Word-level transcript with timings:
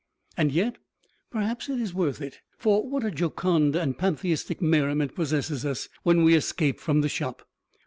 And 0.35 0.51
yet, 0.51 0.79
perhaps 1.29 1.69
it 1.69 1.79
is 1.79 1.93
worth 1.93 2.21
it, 2.23 2.39
for 2.57 2.89
what 2.89 3.05
a 3.05 3.11
jocund 3.11 3.75
and 3.75 3.95
pantheistic 3.95 4.59
merriment 4.59 5.13
possesses 5.13 5.63
us 5.63 5.89
when 6.01 6.23
we 6.23 6.33
escape 6.33 6.79
from 6.79 7.01
the 7.01 7.07
shop! 7.09 7.47